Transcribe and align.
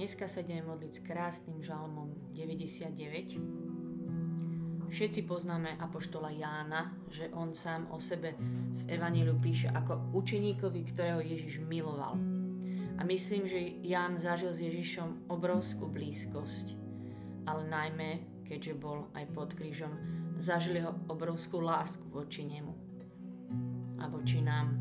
Dneska 0.00 0.32
sa 0.32 0.40
ideme 0.40 0.64
modliť 0.64 0.92
s 0.96 1.04
krásnym 1.04 1.60
žalmom 1.60 2.32
99. 2.32 3.36
Všetci 4.88 5.28
poznáme 5.28 5.76
Apoštola 5.76 6.32
Jána, 6.32 6.96
že 7.12 7.28
on 7.36 7.52
sám 7.52 7.84
o 7.92 8.00
sebe 8.00 8.32
v 8.80 8.88
Evaníliu 8.88 9.36
píše 9.36 9.68
ako 9.68 10.16
učeníkovi, 10.16 10.88
ktorého 10.88 11.20
Ježiš 11.20 11.60
miloval. 11.60 12.16
A 12.96 13.04
myslím, 13.04 13.44
že 13.44 13.60
Ján 13.84 14.16
zažil 14.16 14.56
s 14.56 14.64
Ježišom 14.64 15.28
obrovskú 15.28 15.84
blízkosť, 15.92 16.80
ale 17.44 17.68
najmä, 17.68 18.24
keďže 18.48 18.80
bol 18.80 19.12
aj 19.12 19.28
pod 19.36 19.52
krížom, 19.52 19.92
zažili 20.40 20.80
ho 20.80 20.96
obrovskú 21.12 21.60
lásku 21.60 22.08
voči 22.08 22.48
nemu 22.48 22.72
a 24.00 24.08
voči 24.08 24.40
nám 24.40 24.80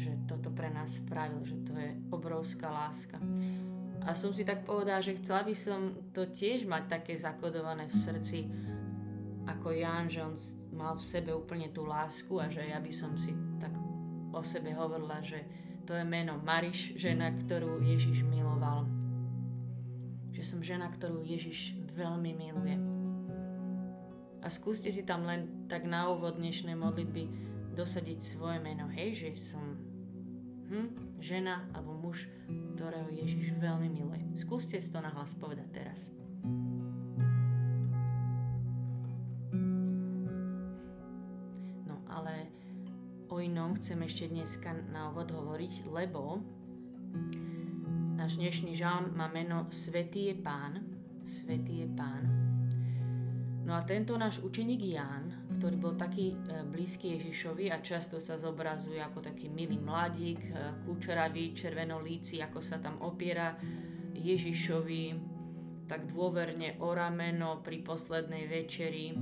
že 0.00 0.16
toto 0.24 0.48
pre 0.48 0.72
nás 0.72 0.96
spravil, 0.96 1.44
že 1.44 1.60
to 1.60 1.76
je 1.76 1.92
obrovská 2.08 2.72
láska. 2.72 3.20
A 4.08 4.16
som 4.16 4.32
si 4.32 4.48
tak 4.48 4.64
povedala, 4.64 5.04
že 5.04 5.18
chcela 5.20 5.44
by 5.44 5.54
som 5.54 5.92
to 6.16 6.24
tiež 6.32 6.64
mať 6.64 7.00
také 7.00 7.14
zakodované 7.20 7.84
v 7.86 7.96
srdci 8.00 8.38
ako 9.44 9.74
Jan, 9.74 10.06
že 10.06 10.22
on 10.22 10.34
mal 10.72 10.94
v 10.96 11.04
sebe 11.04 11.34
úplne 11.34 11.68
tú 11.74 11.84
lásku 11.84 12.32
a 12.38 12.46
že 12.46 12.64
ja 12.64 12.78
by 12.78 12.92
som 12.94 13.18
si 13.18 13.34
tak 13.58 13.74
o 14.30 14.40
sebe 14.46 14.70
hovorila, 14.72 15.18
že 15.20 15.42
to 15.84 15.92
je 15.98 16.06
meno 16.06 16.38
Mariš, 16.38 16.94
žena, 16.94 17.34
ktorú 17.34 17.82
Ježiš 17.82 18.22
miloval. 18.22 18.86
Že 20.30 20.42
som 20.46 20.60
žena, 20.62 20.86
ktorú 20.86 21.26
Ježiš 21.26 21.74
veľmi 21.98 22.30
miluje. 22.30 22.78
A 24.40 24.46
skúste 24.48 24.88
si 24.88 25.04
tam 25.04 25.26
len 25.28 25.66
tak 25.68 25.84
na 25.84 26.08
úvod 26.08 26.40
dnešnej 26.40 26.78
modlitby 26.78 27.28
dosadiť 27.76 28.18
svoje 28.22 28.62
meno. 28.62 28.88
Hej, 28.88 29.26
že 29.26 29.52
som 29.52 29.69
hm, 30.70 31.18
žena 31.18 31.66
alebo 31.74 31.98
muž, 31.98 32.30
ktorého 32.78 33.10
Ježiš 33.10 33.58
veľmi 33.58 33.90
miluje. 33.90 34.22
Skúste 34.38 34.78
si 34.78 34.88
to 34.88 35.02
nahlas 35.02 35.34
povedať 35.36 35.68
teraz. 35.74 36.14
No 41.84 42.00
ale 42.08 42.48
o 43.28 43.36
inom 43.42 43.76
chcem 43.76 44.00
ešte 44.06 44.30
dneska 44.30 44.72
na 44.94 45.10
úvod 45.10 45.34
hovoriť, 45.34 45.90
lebo 45.90 46.40
náš 48.14 48.38
dnešný 48.38 48.78
žalm 48.78 49.12
má 49.18 49.26
meno 49.28 49.66
Svetý 49.74 50.30
je 50.32 50.36
Pán. 50.38 50.80
Svetý 51.26 51.84
je 51.84 51.88
Pán. 51.92 52.24
No 53.66 53.78
a 53.78 53.86
tento 53.86 54.18
náš 54.18 54.42
učeník 54.42 54.82
Ján, 54.82 55.29
ktorý 55.60 55.76
bol 55.76 55.92
taký 55.92 56.32
e, 56.32 56.64
blízky 56.64 57.20
Ježišovi 57.20 57.68
a 57.68 57.84
často 57.84 58.16
sa 58.16 58.40
zobrazuje 58.40 58.96
ako 58.96 59.20
taký 59.20 59.52
milý 59.52 59.76
mladík, 59.76 60.40
e, 60.40 60.52
kúčeravý, 60.88 61.52
červenolíci, 61.52 62.40
ako 62.40 62.64
sa 62.64 62.80
tam 62.80 62.96
opiera 63.04 63.60
Ježišovi 64.16 65.28
tak 65.84 66.08
dôverne 66.08 66.80
o 66.80 66.96
rameno 66.96 67.60
pri 67.60 67.84
poslednej 67.84 68.48
večeri. 68.48 69.12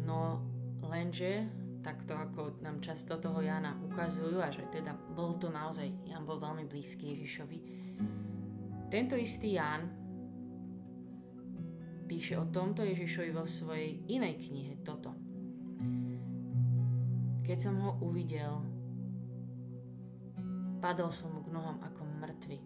No 0.00 0.18
lenže, 0.88 1.44
takto 1.84 2.16
ako 2.16 2.64
nám 2.64 2.80
často 2.80 3.20
toho 3.20 3.44
Jana 3.44 3.76
ukazujú, 3.84 4.40
a 4.40 4.48
že 4.48 4.64
teda 4.72 4.96
bol 5.12 5.36
to 5.36 5.52
naozaj, 5.52 5.92
Jan 6.08 6.24
bol 6.24 6.40
veľmi 6.40 6.64
blízky 6.64 7.12
Ježišovi. 7.12 7.58
Tento 8.88 9.18
istý 9.18 9.60
Jan 9.60 10.03
píše 12.04 12.36
o 12.36 12.46
tomto 12.48 12.84
Ježišovi 12.84 13.30
vo 13.32 13.48
svojej 13.48 14.04
inej 14.06 14.44
knihe 14.44 14.74
toto. 14.84 15.16
Keď 17.44 17.58
som 17.60 17.76
ho 17.80 17.96
uvidel, 18.00 18.64
padol 20.80 21.08
som 21.12 21.32
mu 21.32 21.40
k 21.44 21.52
nohám 21.52 21.80
ako 21.80 22.02
mŕtvy. 22.20 22.58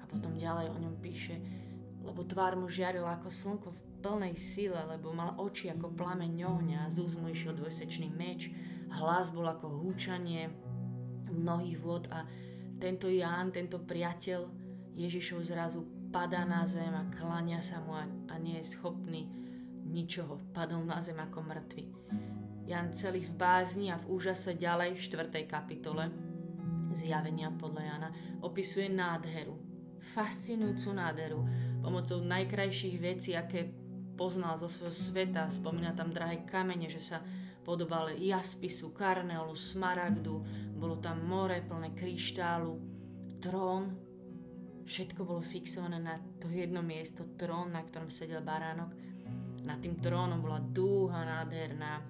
A 0.00 0.04
potom 0.08 0.36
ďalej 0.36 0.72
o 0.72 0.76
ňom 0.80 0.96
píše, 1.00 1.40
lebo 2.04 2.24
tvár 2.24 2.56
mu 2.56 2.68
žiarila 2.68 3.16
ako 3.16 3.28
slnko 3.32 3.68
v 3.72 3.80
plnej 4.04 4.36
sile, 4.36 4.80
lebo 4.84 5.16
mal 5.16 5.36
oči 5.40 5.72
ako 5.72 5.96
plameň 5.96 6.44
ohňa 6.44 6.78
a 6.84 6.92
z 6.92 7.00
úst 7.00 7.16
mu 7.16 7.32
išiel 7.32 7.56
dvojsečný 7.56 8.12
meč, 8.12 8.52
hlas 9.00 9.32
bol 9.32 9.48
ako 9.48 9.80
húčanie 9.80 10.52
mnohých 11.32 11.80
vôd 11.80 12.04
a 12.12 12.28
tento 12.76 13.08
Ján, 13.08 13.48
tento 13.48 13.80
priateľ 13.80 14.44
Ježišov 14.94 15.40
zrazu 15.40 16.03
padá 16.14 16.46
na 16.46 16.62
zem 16.62 16.94
a 16.94 17.10
klania 17.10 17.58
sa 17.58 17.82
mu 17.82 17.98
a, 17.98 18.06
a 18.06 18.38
nie 18.38 18.62
je 18.62 18.78
schopný 18.78 19.26
ničoho. 19.82 20.38
Padol 20.54 20.86
na 20.86 21.02
zem 21.02 21.18
ako 21.18 21.42
mŕtvy. 21.42 21.84
Jan 22.70 22.94
celý 22.94 23.26
v 23.26 23.34
bázni 23.34 23.90
a 23.90 23.98
v 23.98 24.14
úžase 24.14 24.54
ďalej 24.54 24.94
v 24.94 25.02
4. 25.10 25.42
kapitole 25.42 26.14
zjavenia 26.94 27.50
podľa 27.50 27.82
Jana 27.82 28.08
opisuje 28.46 28.86
nádheru, 28.94 29.58
fascinujúcu 30.14 30.94
nádheru 30.94 31.40
pomocou 31.82 32.22
najkrajších 32.22 32.96
vecí, 33.02 33.34
aké 33.34 33.74
poznal 34.14 34.54
zo 34.54 34.70
svojho 34.70 34.94
sveta. 34.94 35.50
Spomína 35.50 35.98
tam 35.98 36.14
drahé 36.14 36.46
kamene, 36.46 36.86
že 36.86 37.02
sa 37.02 37.18
podobali 37.66 38.30
jaspisu, 38.30 38.94
karneolu, 38.94 39.58
smaragdu, 39.58 40.46
bolo 40.78 41.02
tam 41.02 41.26
more 41.26 41.58
plné 41.66 41.90
kryštálu, 41.90 42.78
trón 43.42 44.03
Všetko 44.84 45.24
bolo 45.24 45.40
fixované 45.40 45.96
na 45.96 46.20
to 46.36 46.52
jedno 46.52 46.84
miesto, 46.84 47.24
trón, 47.40 47.72
na 47.72 47.80
ktorom 47.80 48.12
sedel 48.12 48.44
baránok. 48.44 48.92
Nad 49.64 49.80
tým 49.80 49.96
trónom 49.96 50.44
bola 50.44 50.60
dúha 50.60 51.24
nádherná. 51.24 52.04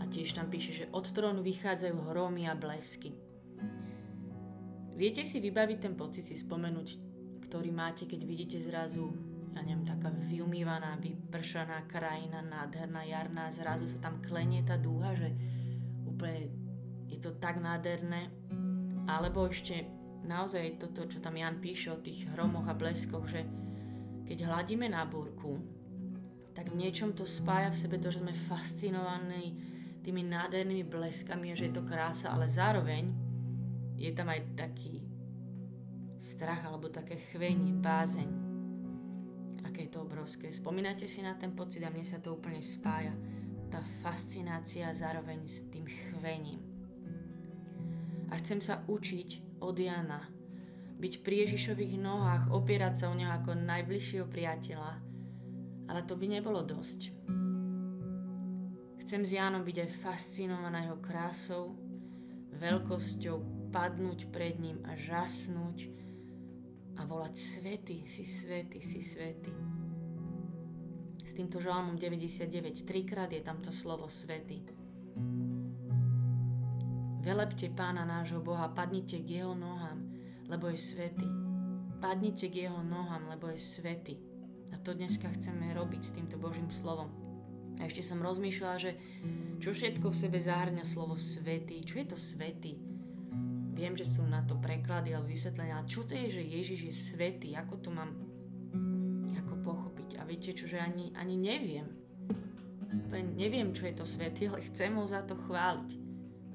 A 0.00 0.02
tiež 0.08 0.32
tam 0.32 0.48
píše, 0.48 0.72
že 0.72 0.90
od 0.96 1.04
trónu 1.12 1.44
vychádzajú 1.44 1.96
hromy 2.08 2.48
a 2.48 2.56
blesky. 2.56 3.12
Viete 4.96 5.28
si 5.28 5.38
vybaviť 5.38 5.78
ten 5.78 5.94
pocit, 5.94 6.24
si 6.24 6.34
spomenúť, 6.34 6.88
ktorý 7.46 7.70
máte, 7.70 8.08
keď 8.08 8.20
vidíte 8.24 8.58
zrazu, 8.64 9.12
ja 9.52 9.60
neviem, 9.60 9.84
taká 9.84 10.08
vyumývaná, 10.10 10.96
vypršaná 10.98 11.84
krajina, 11.84 12.40
nádherná, 12.42 13.04
jarná, 13.04 13.52
zrazu 13.52 13.86
sa 13.86 14.00
tam 14.02 14.24
klenie 14.24 14.64
tá 14.64 14.80
dúha, 14.80 15.12
že 15.14 15.30
úplne 16.08 16.48
je 17.12 17.18
to 17.20 17.36
tak 17.36 17.60
nádherné. 17.60 18.32
Alebo 19.04 19.46
ešte 19.46 19.97
naozaj 20.26 20.80
toto, 20.82 21.06
čo 21.06 21.22
tam 21.22 21.38
Jan 21.38 21.62
píše 21.62 21.94
o 21.94 22.02
tých 22.02 22.26
hromoch 22.34 22.66
a 22.66 22.74
bleskoch, 22.74 23.26
že 23.28 23.46
keď 24.28 24.44
hladíme 24.44 24.90
na 24.90 25.08
búrku, 25.08 25.56
tak 26.52 26.74
v 26.74 26.78
niečom 26.84 27.14
to 27.14 27.22
spája 27.22 27.70
v 27.70 27.80
sebe 27.80 27.96
to, 28.02 28.10
že 28.10 28.20
sme 28.20 28.34
fascinovaní 28.34 29.56
tými 30.02 30.26
nádhernými 30.26 30.84
bleskami 30.84 31.54
a 31.54 31.58
že 31.58 31.70
je 31.70 31.74
to 31.78 31.86
krása, 31.86 32.34
ale 32.34 32.50
zároveň 32.50 33.08
je 33.94 34.10
tam 34.10 34.30
aj 34.30 34.58
taký 34.58 35.06
strach 36.18 36.66
alebo 36.66 36.90
také 36.90 37.18
chvenie, 37.30 37.72
bázeň. 37.78 38.30
Aké 39.64 39.86
je 39.86 39.94
to 39.94 40.02
obrovské. 40.02 40.50
Spomínate 40.50 41.06
si 41.06 41.22
na 41.22 41.38
ten 41.38 41.54
pocit 41.54 41.82
a 41.86 41.90
mne 41.94 42.02
sa 42.02 42.18
to 42.18 42.34
úplne 42.34 42.58
spája. 42.58 43.14
Tá 43.70 43.78
fascinácia 44.02 44.90
zároveň 44.90 45.46
s 45.46 45.66
tým 45.70 45.86
chvením. 45.86 46.58
A 48.28 48.36
chcem 48.42 48.60
sa 48.60 48.82
učiť 48.84 49.47
od 49.60 49.76
Jana. 49.78 50.26
Byť 50.98 51.22
pri 51.22 51.46
Ježišových 51.46 51.94
nohách, 51.98 52.50
opierať 52.50 52.94
sa 52.98 53.06
o 53.10 53.14
neho 53.14 53.30
ako 53.30 53.54
najbližšieho 53.54 54.26
priateľa. 54.26 54.92
Ale 55.88 56.00
to 56.04 56.18
by 56.18 56.26
nebolo 56.26 56.60
dosť. 56.66 57.00
Chcem 58.98 59.22
s 59.24 59.32
Jánom 59.32 59.64
byť 59.64 59.76
aj 59.88 59.90
fascinovaná 60.04 60.84
jeho 60.84 60.98
krásou, 61.00 61.72
veľkosťou, 62.58 63.70
padnúť 63.72 64.28
pred 64.28 64.58
ním 64.60 64.84
a 64.84 64.96
žasnúť 64.96 65.88
a 66.98 67.06
volať 67.06 67.34
svety, 67.36 68.04
si 68.04 68.26
svety, 68.26 68.78
si 68.82 69.00
svety. 69.00 69.52
S 71.22 71.36
týmto 71.36 71.60
žalmom 71.60 72.00
99 72.00 72.88
trikrát 72.88 73.28
je 73.28 73.44
tamto 73.44 73.68
slovo 73.70 74.08
svety. 74.08 74.77
Velepte 77.18 77.66
pána 77.74 78.06
nášho 78.06 78.38
Boha, 78.38 78.70
padnite 78.70 79.18
k 79.18 79.42
jeho 79.42 79.50
nohám, 79.50 80.06
lebo 80.46 80.70
je 80.70 80.78
svety. 80.78 81.26
Padnite 81.98 82.46
k 82.46 82.70
jeho 82.70 82.78
nohám, 82.86 83.26
lebo 83.26 83.50
je 83.50 83.58
svety. 83.58 84.14
A 84.70 84.78
to 84.78 84.94
dneska 84.94 85.26
chceme 85.34 85.74
robiť 85.74 86.02
s 86.04 86.14
týmto 86.14 86.38
Božím 86.38 86.70
slovom. 86.70 87.10
A 87.82 87.90
ešte 87.90 88.06
som 88.06 88.22
rozmýšľala, 88.22 88.76
že 88.78 88.94
čo 89.58 89.74
všetko 89.74 90.14
v 90.14 90.20
sebe 90.26 90.38
zahrňa 90.38 90.86
slovo 90.86 91.18
svety, 91.18 91.82
čo 91.82 91.98
je 91.98 92.06
to 92.06 92.18
svety. 92.18 92.78
Viem, 93.74 93.98
že 93.98 94.06
sú 94.06 94.22
na 94.22 94.46
to 94.46 94.54
preklady 94.58 95.10
alebo 95.14 95.30
vysvetlenia, 95.30 95.78
ale 95.78 95.90
čo 95.90 96.06
to 96.06 96.14
je, 96.14 96.38
že 96.38 96.42
Ježiš 96.42 96.80
je 96.86 96.94
svetý, 96.94 97.48
ako 97.58 97.74
to 97.82 97.90
mám 97.90 98.14
ako 99.34 99.54
pochopiť. 99.62 100.18
A 100.18 100.26
viete 100.26 100.54
čo, 100.54 100.70
že 100.70 100.78
ani, 100.78 101.10
ani 101.18 101.34
neviem. 101.34 101.86
neviem, 103.34 103.74
čo 103.74 103.90
je 103.90 103.94
to 103.98 104.06
svety, 104.06 104.46
ale 104.50 104.62
chcem 104.70 104.94
ho 104.94 105.02
za 105.02 105.26
to 105.26 105.34
chváliť 105.34 106.07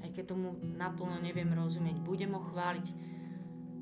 aj 0.04 0.10
keď 0.12 0.36
tomu 0.36 0.60
naplno 0.76 1.16
neviem 1.24 1.50
rozumieť. 1.56 1.98
Budem 2.04 2.36
ho 2.36 2.44
chváliť 2.44 2.88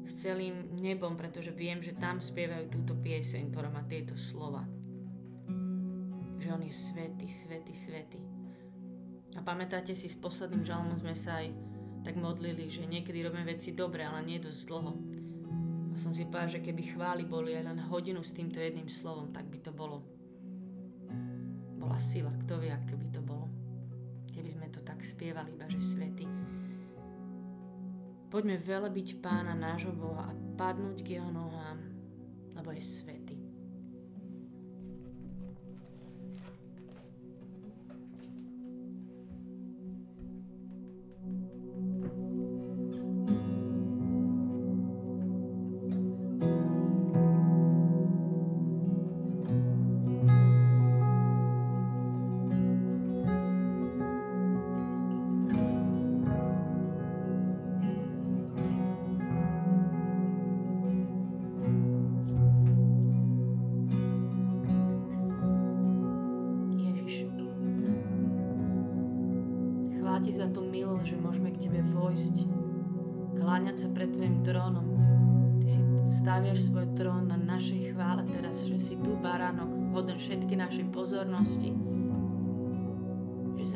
s 0.06 0.14
celým 0.22 0.70
nebom, 0.78 1.18
pretože 1.18 1.50
viem, 1.54 1.82
že 1.82 1.98
tam 1.98 2.22
spievajú 2.22 2.70
túto 2.70 2.94
pieseň, 2.98 3.50
ktorá 3.50 3.74
má 3.74 3.82
tieto 3.90 4.14
slova. 4.14 4.66
Že 6.38 6.48
on 6.54 6.62
je 6.66 6.74
svetý, 6.74 7.28
svetý, 7.30 7.74
svetý. 7.74 8.22
A 9.38 9.40
pamätáte 9.42 9.96
si, 9.96 10.12
s 10.12 10.18
posledným 10.20 10.68
žalmom 10.68 11.00
sme 11.00 11.16
sa 11.16 11.40
aj 11.42 11.48
tak 12.02 12.18
modlili, 12.18 12.68
že 12.68 12.86
niekedy 12.86 13.22
robíme 13.26 13.46
veci 13.46 13.74
dobre, 13.74 14.06
ale 14.06 14.26
nie 14.26 14.42
dosť 14.42 14.62
dlho. 14.68 14.94
A 15.92 15.96
som 16.00 16.12
si 16.16 16.28
povedal, 16.28 16.60
že 16.60 16.66
keby 16.66 16.96
chvály 16.96 17.24
boli 17.26 17.54
aj 17.56 17.68
len 17.68 17.80
hodinu 17.88 18.26
s 18.26 18.34
týmto 18.36 18.58
jedným 18.58 18.90
slovom, 18.90 19.30
tak 19.30 19.48
by 19.48 19.60
to 19.62 19.72
bolo. 19.72 20.02
Bola 21.78 21.98
sila, 21.98 22.32
kto 22.46 22.61
spievali, 25.32 25.56
iba 25.56 25.68
že 25.72 25.80
svety. 25.80 26.28
Poďme 28.28 28.60
velebiť 28.60 29.24
pána 29.24 29.56
nášho 29.56 29.96
Boha 29.96 30.28
a 30.28 30.36
padnúť 30.60 31.08
k 31.08 31.16
jeho 31.16 31.32
nohám, 31.32 31.80
lebo 32.60 32.76
je 32.76 32.84
svet. 32.84 33.21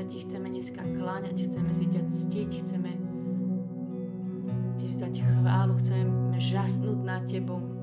Ti 0.05 0.21
chceme 0.21 0.47
dneska 0.53 0.81
kláňať, 0.81 1.35
chceme 1.49 1.71
si 1.73 1.85
ťa 1.89 2.01
ctiť, 2.07 2.49
chceme 2.61 2.91
ti 4.77 4.85
vzdať 4.87 5.13
chválu, 5.19 5.73
chceme 5.81 6.37
žasnúť 6.37 6.99
na 7.01 7.17
tebou. 7.25 7.74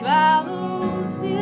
tu 0.00 0.06
as 0.06 0.44
aussi, 1.02 1.36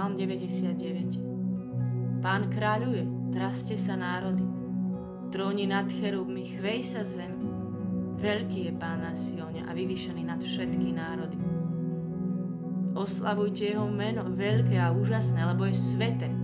Žalm 0.00 0.16
99 0.16 2.24
Pán 2.24 2.48
kráľuje, 2.48 3.04
traste 3.36 3.76
sa 3.76 4.00
národy, 4.00 4.48
tróni 5.28 5.68
nad 5.68 5.84
cherubmi, 5.92 6.56
chvej 6.56 6.80
sa 6.80 7.04
zem. 7.04 7.36
Veľký 8.16 8.64
je 8.64 8.72
Pán 8.80 9.04
na 9.04 9.12
Sione 9.12 9.60
a 9.60 9.76
vyvýšený 9.76 10.24
nad 10.24 10.40
všetky 10.40 10.96
národy. 10.96 11.36
Oslavujte 12.96 13.76
jeho 13.76 13.92
meno, 13.92 14.24
veľké 14.24 14.80
a 14.80 14.88
úžasné, 14.88 15.44
lebo 15.44 15.68
je 15.68 15.76
svete. 15.76 16.39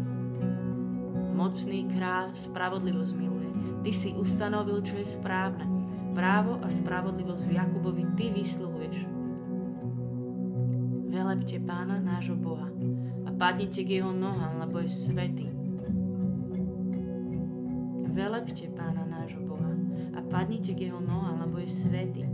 Mocný 1.47 1.87
kráľ 1.95 2.35
spravodlivosť 2.35 3.13
miluje. 3.15 3.51
Ty 3.87 3.91
si 3.95 4.11
ustanovil, 4.19 4.83
čo 4.83 4.99
je 4.99 5.07
správne. 5.07 5.63
Právo 6.11 6.59
a 6.59 6.67
spravodlivosť 6.67 7.43
v 7.47 7.55
Jakubovi 7.55 8.05
ty 8.19 8.35
vysluhuješ. 8.35 9.07
Velepte 11.07 11.63
pána 11.63 12.03
nášho 12.03 12.35
Boha 12.35 12.67
padnite 13.37 13.85
k 13.85 14.01
jeho 14.01 14.13
nohám, 14.17 14.65
lebo 14.65 14.81
je 14.81 14.89
svetý. 14.89 15.49
Velepte 18.17 18.73
pána 18.73 19.05
nášho 19.05 19.45
Boha 19.45 19.77
a 20.17 20.25
padnite 20.25 20.73
k 20.73 20.89
jeho 20.89 21.01
nohám, 21.05 21.45
lebo 21.45 21.61
je 21.61 21.69
svetý. 21.69 22.25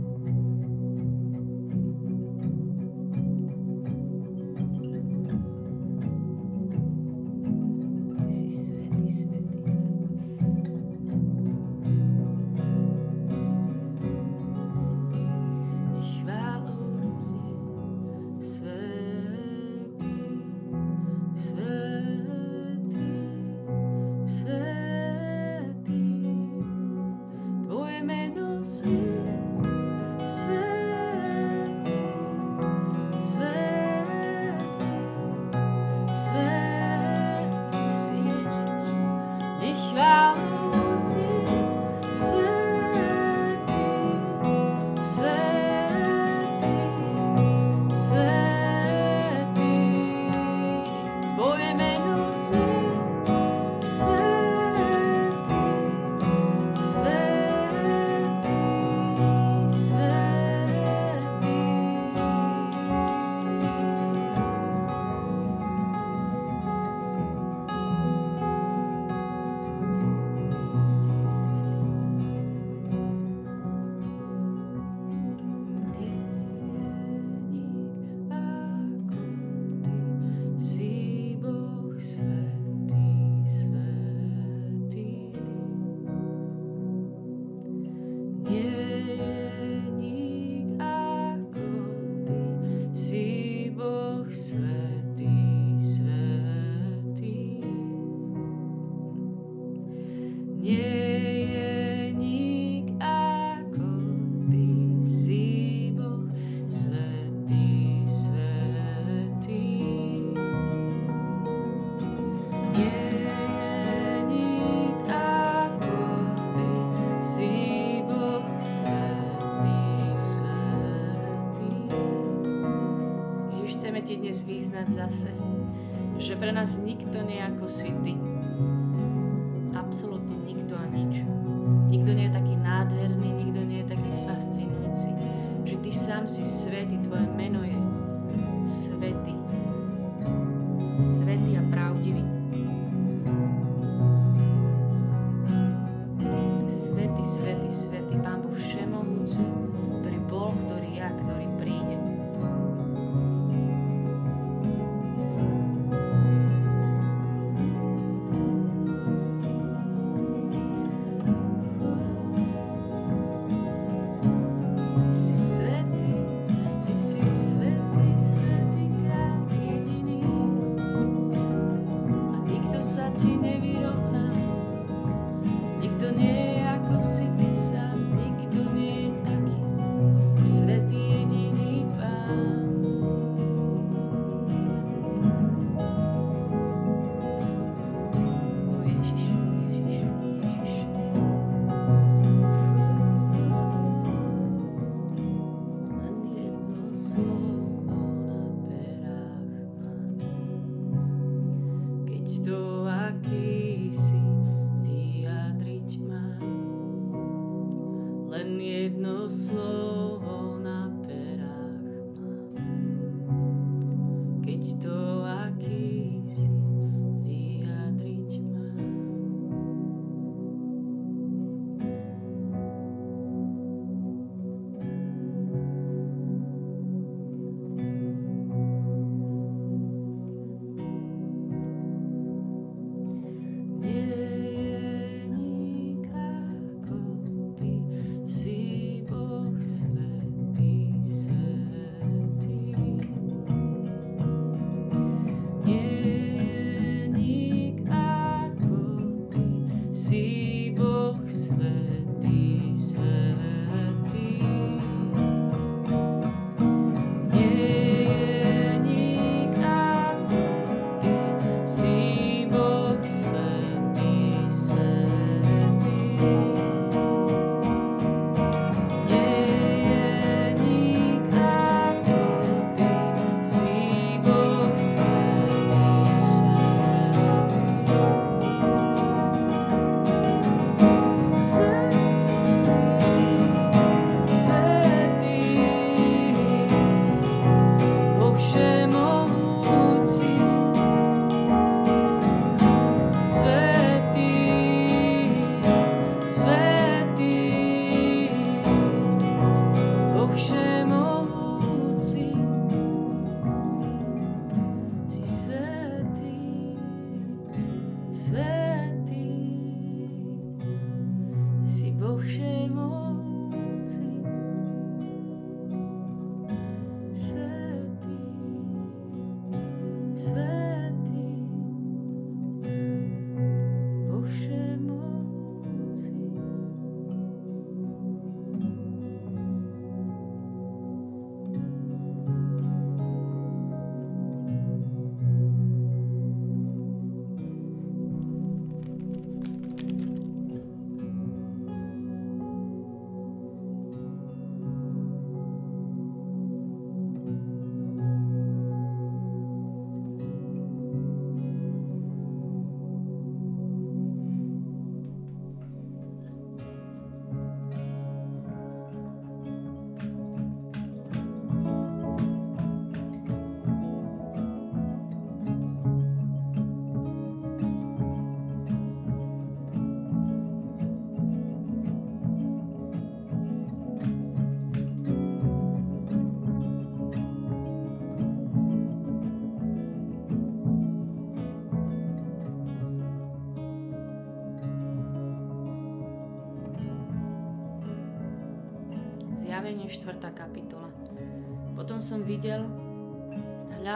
sam 136.05 136.27
si 136.27 136.45
svet 136.45 136.91
i 136.91 137.03
tvoje 137.03 137.27
meno 137.37 137.63
je 137.63 137.82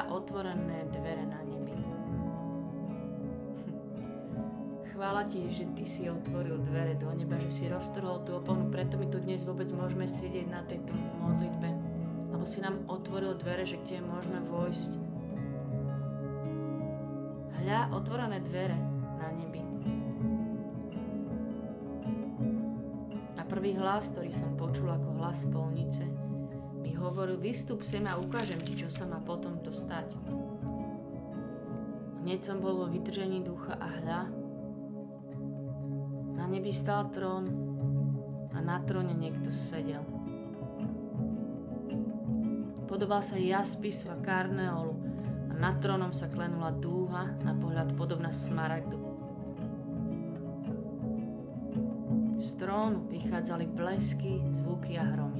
za 0.08 0.16
otvorené 0.16 0.88
dvere 0.96 1.26
na 1.28 1.44
nebi. 1.44 1.76
Chvála 4.96 5.28
ti, 5.28 5.44
že 5.52 5.68
ty 5.76 5.84
si 5.84 6.08
otvoril 6.08 6.64
dvere 6.64 6.96
do 6.96 7.12
neba, 7.12 7.36
že 7.44 7.52
si 7.52 7.64
roztrhol 7.68 8.24
tú 8.24 8.40
oponu, 8.40 8.72
preto 8.72 8.96
my 8.96 9.12
tu 9.12 9.20
dnes 9.20 9.44
vôbec 9.44 9.68
môžeme 9.76 10.08
sedieť 10.08 10.48
na 10.48 10.64
tejto 10.64 10.96
modlitbe, 11.20 11.70
lebo 12.32 12.48
si 12.48 12.64
nám 12.64 12.88
otvoril 12.88 13.36
dvere, 13.36 13.68
že 13.68 13.76
k 13.84 14.00
tebe 14.00 14.08
môžeme 14.08 14.40
vojsť. 14.48 14.92
Hľa, 17.68 17.92
otvorené 17.92 18.40
dvere 18.48 18.80
na 19.20 19.28
nebi. 19.36 19.60
A 23.36 23.44
prvý 23.44 23.76
hlas, 23.76 24.16
ktorý 24.16 24.32
som 24.32 24.56
počul 24.56 24.88
ako 24.88 25.20
hlas 25.20 25.44
spolnice, 25.44 26.08
hovoril, 27.08 27.40
vystup 27.40 27.88
sem 27.88 28.04
a 28.04 28.20
ukážem 28.20 28.60
ti, 28.62 28.76
čo 28.76 28.92
sa 28.92 29.08
má 29.08 29.24
potom 29.24 29.60
to 29.64 29.72
stať. 29.72 30.12
Hneď 32.28 32.40
som 32.44 32.60
bol 32.60 32.84
vo 32.84 32.88
vytržení 32.92 33.40
ducha 33.40 33.80
a 33.80 33.88
hľa. 33.88 34.22
Na 36.36 36.44
nebi 36.44 36.76
stal 36.76 37.08
trón 37.16 37.48
a 38.52 38.60
na 38.60 38.84
tróne 38.84 39.16
niekto 39.16 39.48
sedel. 39.48 40.04
Podobal 42.88 43.24
sa 43.24 43.40
jaspisu 43.40 44.12
a 44.12 44.18
karneolu 44.20 44.96
a 45.52 45.54
nad 45.56 45.80
trónom 45.80 46.12
sa 46.12 46.28
klenula 46.28 46.76
dúha 46.76 47.36
na 47.44 47.56
pohľad 47.56 47.96
podobná 47.96 48.32
smaragdu. 48.32 49.00
Z 52.38 52.60
trónu 52.60 53.08
vychádzali 53.10 53.66
blesky, 53.72 54.40
zvuky 54.52 55.00
a 55.00 55.06
hrom. 55.16 55.37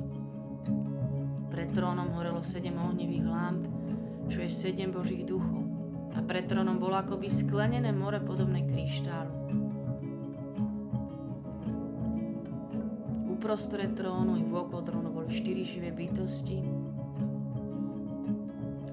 Pred 1.58 1.74
trónom 1.74 2.14
horelo 2.14 2.46
sedem 2.46 2.78
ohnivých 2.78 3.26
lamp, 3.26 3.66
čo 4.30 4.46
je 4.46 4.52
sedem 4.54 4.94
božích 4.94 5.26
duchov 5.26 5.66
a 6.14 6.22
pred 6.22 6.46
trónom 6.46 6.78
bolo 6.78 6.94
akoby 6.94 7.34
sklenené 7.34 7.90
more 7.90 8.22
podobné 8.22 8.62
kryštálu. 8.70 9.34
Uprostred 13.34 13.98
trónu 13.98 14.38
i 14.38 14.46
vôkol 14.46 14.86
trónu 14.86 15.10
boli 15.10 15.34
štyri 15.34 15.66
živé 15.66 15.90
bytosti 15.90 16.62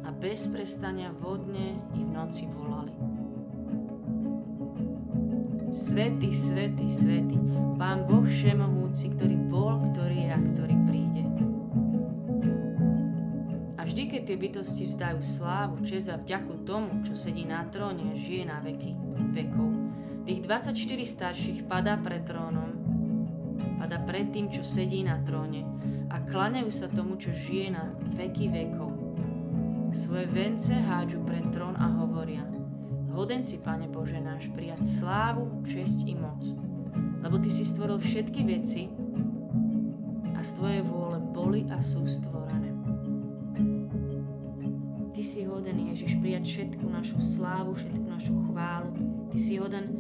a 0.01 0.09
bez 0.17 0.49
prestania 0.49 1.13
vodne 1.13 1.77
i 1.93 2.01
v 2.01 2.11
noci 2.17 2.49
volali. 2.49 2.97
Svety, 5.69 6.33
svety, 6.33 6.89
svety, 6.89 7.37
Pán 7.77 8.09
Boh 8.09 8.25
Všemohúci, 8.25 9.13
ktorý 9.13 9.37
bol, 9.53 9.85
ktorý 9.93 10.17
je 10.17 10.31
a 10.33 10.41
ktorý 10.41 10.77
príde. 10.89 11.04
Tie 14.35 14.51
bytosti 14.51 14.91
vzdajú 14.91 15.23
slávu, 15.23 15.87
čest 15.87 16.11
a 16.11 16.19
vďaku 16.19 16.67
tomu, 16.67 17.07
čo 17.07 17.15
sedí 17.15 17.47
na 17.47 17.71
tróne 17.71 18.19
žije 18.19 18.43
na 18.43 18.59
veky 18.59 18.99
vekov, 19.31 19.71
tých 20.27 20.43
24 20.43 20.75
starších 21.07 21.61
padá 21.71 21.95
pred 21.95 22.27
trónom, 22.27 22.75
padá 23.79 24.03
pred 24.03 24.35
tým, 24.35 24.51
čo 24.51 24.67
sedí 24.67 25.07
na 25.07 25.23
tróne 25.23 25.63
a 26.11 26.19
klaňajú 26.19 26.67
sa 26.67 26.91
tomu, 26.91 27.15
čo 27.15 27.31
žije 27.31 27.79
na 27.79 27.95
veky 27.95 28.51
vekov. 28.51 28.91
Svoje 29.95 30.27
vence 30.27 30.75
hádžu 30.75 31.23
pred 31.23 31.47
trón 31.55 31.79
a 31.79 31.87
hovoria 32.03 32.43
Hoden 33.15 33.47
si, 33.47 33.63
Pane 33.63 33.87
Bože 33.87 34.19
náš, 34.19 34.51
prijať 34.51 34.83
slávu, 34.83 35.63
česť 35.63 36.11
i 36.11 36.19
moc, 36.19 36.43
lebo 37.23 37.39
Ty 37.39 37.55
si 37.55 37.63
stvoril 37.63 38.03
všetky 38.03 38.43
veci 38.43 38.91
a 40.35 40.43
z 40.43 40.51
Tvojej 40.59 40.83
vôle 40.83 41.23
boli 41.23 41.71
a 41.71 41.79
sú 41.79 42.03
stvorené 42.03 42.74
si 45.35 45.51
hoden, 45.51 45.91
Ježiš, 45.91 46.23
prijať 46.23 46.47
všetku 46.47 46.87
našu 46.87 47.19
slávu, 47.19 47.75
všetku 47.75 48.07
našu 48.07 48.31
chválu. 48.47 48.95
Ty 49.35 49.39
si 49.43 49.59
hoden 49.59 49.99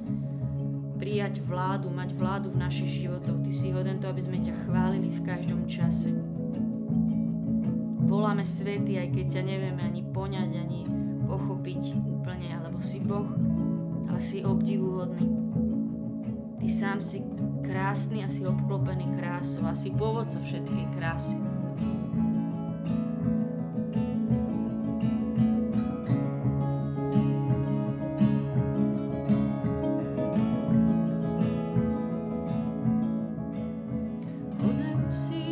prijať 0.94 1.42
vládu, 1.42 1.90
mať 1.90 2.14
vládu 2.14 2.54
v 2.54 2.62
našich 2.62 3.02
životoch. 3.02 3.42
Ty 3.42 3.50
si 3.50 3.74
hoden 3.74 3.98
to, 3.98 4.06
aby 4.14 4.22
sme 4.22 4.38
ťa 4.38 4.54
chválili 4.62 5.10
v 5.10 5.26
každom 5.26 5.66
čase. 5.66 6.14
Voláme 8.06 8.46
svety, 8.46 8.94
aj 8.94 9.08
keď 9.10 9.26
ťa 9.34 9.42
nevieme 9.42 9.82
ani 9.82 10.06
poňať, 10.06 10.50
ani 10.54 10.86
pochopiť 11.26 11.82
úplne, 11.98 12.54
alebo 12.54 12.78
si 12.78 13.02
Boh, 13.02 13.26
ale 14.06 14.22
si 14.22 14.46
obdivuhodný. 14.46 15.26
Ty 16.62 16.68
sám 16.70 17.02
si 17.02 17.26
krásny 17.66 18.22
a 18.22 18.30
si 18.30 18.46
obklopený 18.46 19.18
krásou 19.18 19.66
a 19.66 19.74
si 19.74 19.90
pôvodca 19.90 20.38
všetkej 20.38 20.94
krásy. 20.94 21.34
see 35.10 35.43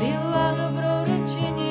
silu 0.00 0.32
a 0.32 0.56
dobrorečenie. 0.56 1.69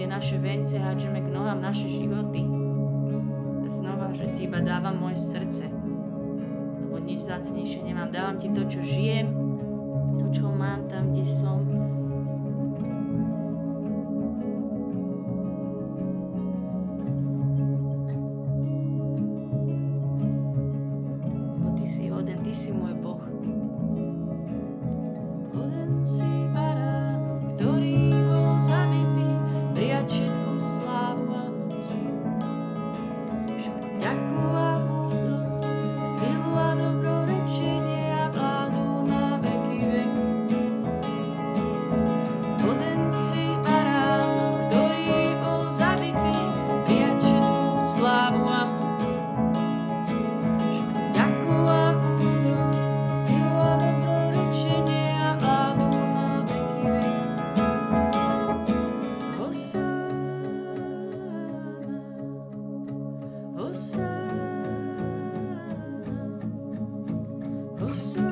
Tie 0.00 0.08
naše 0.08 0.40
vence 0.40 0.80
hádžeme 0.80 1.20
k 1.20 1.28
nohám 1.28 1.60
naše 1.60 1.84
životy. 1.84 2.40
Znova, 3.70 4.10
že 4.16 4.26
ti 4.34 4.50
iba 4.50 4.58
dávam 4.58 4.98
moje 4.98 5.20
srdce, 5.20 5.70
lebo 6.82 6.98
nič 6.98 7.22
zácnejšie 7.22 7.86
nemám. 7.86 8.10
Dávam 8.10 8.34
ti 8.34 8.50
to, 8.50 8.66
čo 8.66 8.82
žijem, 8.82 9.30
to, 10.18 10.26
čo 10.34 10.50
mám 10.50 10.90
tam, 10.90 11.14
kde 11.14 11.22
som. 11.22 11.62
Lebo 21.54 21.68
ty 21.78 21.86
si 21.86 22.10
hoden, 22.10 22.42
ty 22.42 22.50
si 22.50 22.74
môj 22.74 22.98
Boh. 22.98 23.29
Oh, 63.72 63.76
oh, 67.82 67.92
so. 67.92 68.29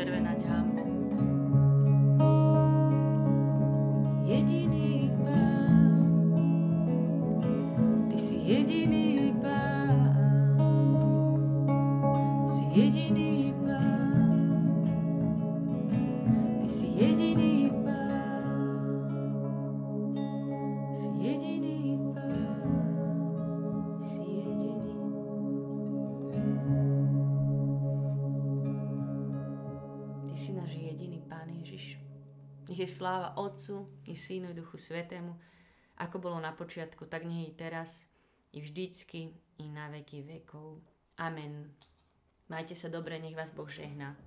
červená 0.00 0.32
ďáma. 0.34 0.69
sláva 33.00 33.32
Otcu 33.40 33.88
i 34.04 34.12
Synu 34.12 34.52
i 34.52 34.58
Duchu 34.60 34.76
Svetému, 34.76 35.32
ako 35.96 36.20
bolo 36.20 36.36
na 36.36 36.52
počiatku, 36.52 37.08
tak 37.08 37.24
nie 37.24 37.48
i 37.48 37.56
teraz, 37.56 38.04
i 38.52 38.60
vždycky, 38.60 39.32
i 39.56 39.64
na 39.72 39.88
veky 39.88 40.20
vekov. 40.20 40.84
Amen. 41.16 41.72
Majte 42.52 42.76
sa 42.76 42.92
dobre, 42.92 43.16
nech 43.16 43.32
vás 43.32 43.56
Boh 43.56 43.68
žehná. 43.72 44.20